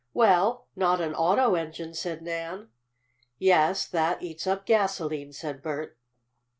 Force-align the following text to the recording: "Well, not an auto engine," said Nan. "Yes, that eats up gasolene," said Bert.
"Well, 0.15 0.65
not 0.75 0.99
an 0.99 1.13
auto 1.13 1.53
engine," 1.53 1.93
said 1.93 2.23
Nan. 2.23 2.69
"Yes, 3.37 3.85
that 3.87 4.23
eats 4.23 4.47
up 4.47 4.65
gasolene," 4.65 5.31
said 5.31 5.61
Bert. 5.61 5.95